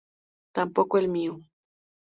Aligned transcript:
Tampoco 0.55 0.97
el 0.97 1.09
mío". 1.09 1.41